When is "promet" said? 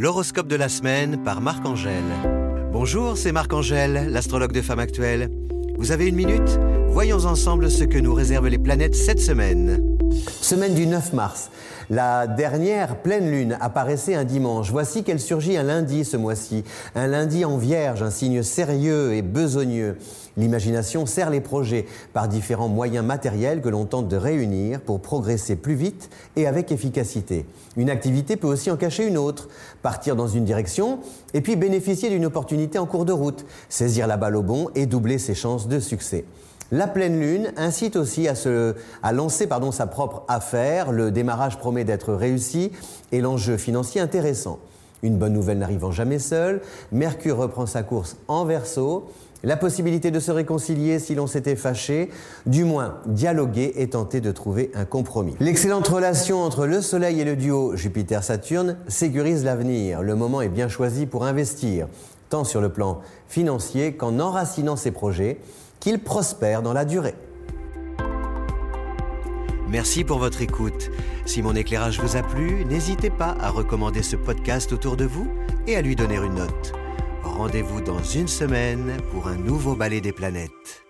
41.58-41.84